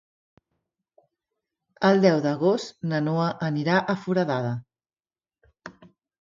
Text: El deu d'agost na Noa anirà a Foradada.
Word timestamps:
El 1.89 2.01
deu 2.05 2.21
d'agost 2.23 2.73
na 2.93 3.03
Noa 3.09 3.27
anirà 3.49 3.77
a 3.83 3.97
Foradada. 4.07 4.57